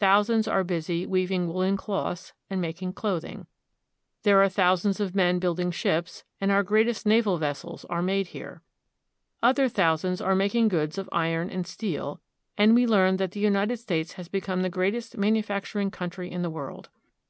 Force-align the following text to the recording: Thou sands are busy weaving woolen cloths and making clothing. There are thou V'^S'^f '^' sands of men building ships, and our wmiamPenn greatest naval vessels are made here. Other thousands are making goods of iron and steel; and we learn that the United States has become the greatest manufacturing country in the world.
Thou 0.00 0.20
sands 0.20 0.46
are 0.46 0.62
busy 0.62 1.06
weaving 1.06 1.46
woolen 1.48 1.78
cloths 1.78 2.34
and 2.50 2.60
making 2.60 2.92
clothing. 2.92 3.46
There 4.22 4.42
are 4.42 4.50
thou 4.50 4.74
V'^S'^f 4.74 4.78
'^' 4.78 4.80
sands 4.82 5.00
of 5.00 5.14
men 5.14 5.38
building 5.38 5.70
ships, 5.70 6.24
and 6.42 6.52
our 6.52 6.62
wmiamPenn 6.62 6.66
greatest 6.66 7.06
naval 7.06 7.38
vessels 7.38 7.86
are 7.86 8.02
made 8.02 8.26
here. 8.26 8.60
Other 9.42 9.70
thousands 9.70 10.20
are 10.20 10.34
making 10.34 10.68
goods 10.68 10.98
of 10.98 11.08
iron 11.10 11.48
and 11.48 11.66
steel; 11.66 12.20
and 12.58 12.74
we 12.74 12.86
learn 12.86 13.16
that 13.16 13.30
the 13.30 13.40
United 13.40 13.78
States 13.78 14.12
has 14.20 14.28
become 14.28 14.60
the 14.60 14.68
greatest 14.68 15.16
manufacturing 15.16 15.90
country 15.90 16.30
in 16.30 16.42
the 16.42 16.50
world. 16.50 16.90